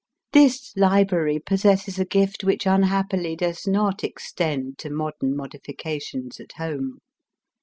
[0.33, 6.39] This library possesses a gift which un happily does not extend to modern modifica tions
[6.39, 7.01] at home.